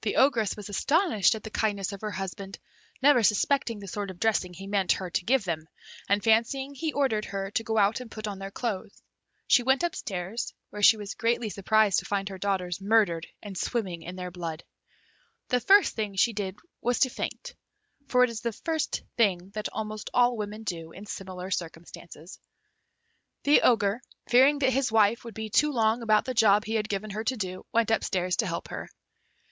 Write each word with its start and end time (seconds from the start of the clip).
The 0.00 0.16
Ogress 0.16 0.56
was 0.56 0.68
astonished 0.68 1.34
at 1.36 1.44
the 1.44 1.50
kindness 1.50 1.92
of 1.92 2.00
her 2.00 2.10
husband, 2.10 2.58
never 3.02 3.22
suspecting 3.22 3.78
the 3.78 3.86
sort 3.86 4.10
of 4.10 4.18
dressing 4.18 4.52
he 4.52 4.66
meant 4.66 4.92
her 4.92 5.10
to 5.10 5.24
give 5.24 5.44
them, 5.44 5.68
and 6.08 6.24
fancying 6.24 6.74
he 6.74 6.92
ordered 6.92 7.26
her 7.26 7.52
to 7.52 7.62
go 7.62 7.78
and 7.78 8.10
put 8.10 8.26
on 8.26 8.38
their 8.38 8.50
clothes; 8.50 9.00
she 9.46 9.62
went 9.62 9.84
up 9.84 9.94
stairs, 9.94 10.54
where 10.70 10.82
she 10.82 10.96
was 10.96 11.14
greatly 11.14 11.50
surprised 11.50 11.98
to 12.00 12.04
find 12.06 12.30
her 12.30 12.38
daughters 12.38 12.80
murdered 12.80 13.28
and 13.42 13.56
swimming 13.56 14.02
in 14.02 14.16
their 14.16 14.30
blood. 14.32 14.64
The 15.48 15.60
first 15.60 15.94
thing 15.94 16.16
she 16.16 16.32
did 16.32 16.58
was 16.80 16.98
to 17.00 17.10
faint 17.10 17.54
(for 18.08 18.24
it 18.24 18.30
is 18.30 18.40
the 18.40 18.52
first 18.52 19.02
thing 19.18 19.50
that 19.50 19.68
almost 19.70 20.10
all 20.14 20.36
women 20.36 20.64
do 20.64 20.90
in 20.92 21.06
similar 21.06 21.50
circumstances). 21.50 22.40
The 23.44 23.60
Ogre, 23.62 24.00
fearing 24.28 24.60
that 24.60 24.72
his 24.72 24.90
wife 24.90 25.22
would 25.22 25.34
be 25.34 25.50
too 25.50 25.70
long 25.70 26.02
about 26.02 26.24
the 26.24 26.34
job 26.34 26.64
he 26.64 26.74
had 26.74 26.88
given 26.88 27.10
her 27.10 27.22
to 27.22 27.36
do, 27.36 27.66
went 27.70 27.92
upstairs 27.92 28.36
to 28.36 28.46
help 28.46 28.68
her. 28.68 28.88